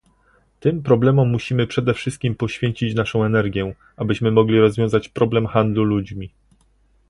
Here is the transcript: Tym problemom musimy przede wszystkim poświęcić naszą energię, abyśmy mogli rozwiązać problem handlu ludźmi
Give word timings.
Tym 0.59 0.83
problemom 0.83 1.29
musimy 1.29 1.67
przede 1.67 1.93
wszystkim 1.93 2.35
poświęcić 2.35 2.95
naszą 2.95 3.23
energię, 3.23 3.75
abyśmy 3.97 4.31
mogli 4.31 4.59
rozwiązać 4.59 5.09
problem 5.09 5.47
handlu 5.47 5.83
ludźmi 5.83 6.29